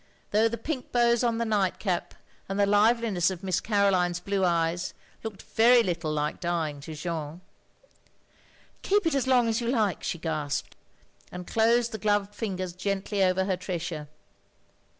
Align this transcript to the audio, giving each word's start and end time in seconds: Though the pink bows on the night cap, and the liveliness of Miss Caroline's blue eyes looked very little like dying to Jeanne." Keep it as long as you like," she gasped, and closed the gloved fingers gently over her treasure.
Though 0.31 0.47
the 0.49 0.57
pink 0.57 0.91
bows 0.91 1.23
on 1.23 1.37
the 1.37 1.45
night 1.45 1.77
cap, 1.77 2.15
and 2.49 2.59
the 2.59 2.65
liveliness 2.65 3.29
of 3.29 3.43
Miss 3.43 3.59
Caroline's 3.61 4.19
blue 4.19 4.43
eyes 4.43 4.95
looked 5.23 5.43
very 5.43 5.83
little 5.83 6.11
like 6.11 6.39
dying 6.39 6.79
to 6.79 6.95
Jeanne." 6.95 7.39
Keep 8.81 9.05
it 9.05 9.13
as 9.13 9.27
long 9.27 9.47
as 9.47 9.61
you 9.61 9.67
like," 9.67 10.01
she 10.03 10.17
gasped, 10.17 10.75
and 11.31 11.45
closed 11.45 11.91
the 11.91 11.99
gloved 11.99 12.33
fingers 12.33 12.73
gently 12.73 13.23
over 13.23 13.45
her 13.45 13.55
treasure. 13.55 14.07